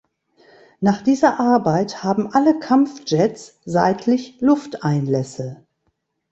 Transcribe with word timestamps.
Nach 0.79 1.03
dieser 1.03 1.39
Arbeit 1.39 2.01
haben 2.03 2.25
alle 2.33 2.57
Kampfjets 2.57 3.59
seitlich 3.65 4.35
Lufteinlässe. 4.41 5.63